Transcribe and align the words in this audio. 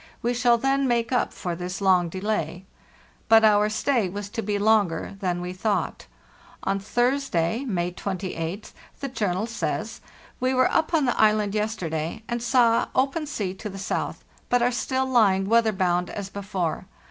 We 0.23 0.33
shall 0.33 0.57
then 0.57 0.87
make 0.87 1.11
up 1.11 1.31
for 1.31 1.55
this 1.55 1.79
long 1.79 2.09
delay." 2.09 2.65
But 3.29 3.43
our 3.45 3.69
stay 3.69 4.09
was 4.09 4.29
to 4.29 4.41
be 4.41 4.57
longer 4.57 5.15
than 5.19 5.41
we 5.41 5.53
thought. 5.53 6.07
On 6.63 6.79
Thursday, 6.79 7.65
May 7.65 7.91
28th, 7.91 8.71
the 8.99 9.07
journal 9.09 9.45
says: 9.45 10.01
"We 10.39 10.55
were 10.55 10.71
up 10.71 10.95
on 10.95 11.05
the 11.05 11.21
island 11.21 11.53
yesterday, 11.53 12.23
and 12.27 12.41
saw 12.41 12.87
open 12.95 13.27
sea 13.27 13.53
to 13.53 13.69
the 13.69 13.77
south, 13.77 14.23
but 14.49 14.63
are 14.63 14.71
still 14.71 15.05
lying 15.05 15.47
weather 15.47 15.71
bound 15.71 16.09
as 16.09 16.31
before. 16.31 16.87